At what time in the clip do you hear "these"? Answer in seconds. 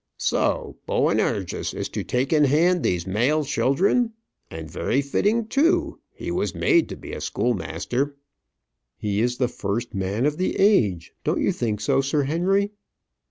2.81-3.05